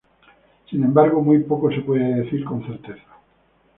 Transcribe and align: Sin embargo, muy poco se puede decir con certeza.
Sin 0.67 0.83
embargo, 0.83 1.21
muy 1.21 1.43
poco 1.43 1.69
se 1.71 1.81
puede 1.81 2.23
decir 2.23 2.43
con 2.43 2.65
certeza. 2.65 3.05